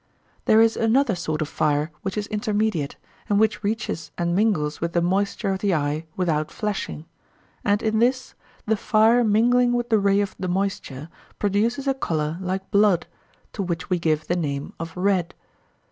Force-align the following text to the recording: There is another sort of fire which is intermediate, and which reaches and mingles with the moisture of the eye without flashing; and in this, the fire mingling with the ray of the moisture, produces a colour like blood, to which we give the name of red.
There 0.45 0.61
is 0.61 0.75
another 0.75 1.13
sort 1.13 1.43
of 1.43 1.47
fire 1.47 1.91
which 2.01 2.17
is 2.17 2.25
intermediate, 2.25 2.95
and 3.29 3.39
which 3.39 3.63
reaches 3.63 4.09
and 4.17 4.33
mingles 4.35 4.81
with 4.81 4.93
the 4.93 5.01
moisture 5.03 5.51
of 5.53 5.59
the 5.59 5.75
eye 5.75 6.07
without 6.17 6.49
flashing; 6.49 7.05
and 7.63 7.83
in 7.83 7.99
this, 7.99 8.33
the 8.65 8.75
fire 8.77 9.23
mingling 9.23 9.73
with 9.73 9.89
the 9.89 9.99
ray 9.99 10.19
of 10.19 10.35
the 10.39 10.47
moisture, 10.47 11.07
produces 11.37 11.87
a 11.87 11.93
colour 11.93 12.39
like 12.41 12.71
blood, 12.71 13.05
to 13.53 13.61
which 13.61 13.91
we 13.91 13.99
give 13.99 14.25
the 14.25 14.35
name 14.35 14.73
of 14.79 14.97
red. 14.97 15.35